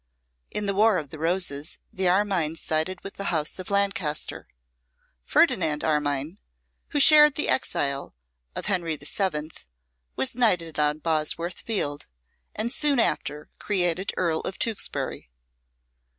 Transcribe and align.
In 0.49 0.65
the 0.65 0.73
Wars 0.73 1.03
of 1.05 1.09
the 1.11 1.19
Roses 1.19 1.79
the 1.93 2.07
Armyns 2.07 2.59
sided 2.59 2.99
with 3.03 3.17
the 3.17 3.25
house 3.25 3.59
of 3.59 3.69
Lancaster. 3.69 4.47
Ferdinand 5.25 5.83
Armyn, 5.83 6.39
who 6.87 6.99
shared 6.99 7.35
the 7.35 7.49
exile 7.49 8.15
of 8.55 8.65
Henry 8.65 8.95
the 8.95 9.05
Seventh, 9.05 9.63
was 10.15 10.35
knighted 10.35 10.79
on 10.79 10.97
Bosworth 10.97 11.59
Field, 11.59 12.07
and 12.55 12.71
soon 12.71 12.99
after 12.99 13.51
created 13.59 14.11
Earl 14.17 14.39
of 14.39 14.57
Tewkesbury. 14.57 15.29